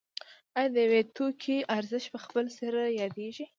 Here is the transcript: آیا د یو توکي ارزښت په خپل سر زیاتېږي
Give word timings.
آیا 0.57 0.69
د 0.75 0.77
یو 0.85 1.09
توکي 1.15 1.57
ارزښت 1.77 2.07
په 2.13 2.19
خپل 2.25 2.45
سر 2.57 2.73
زیاتېږي 2.97 3.45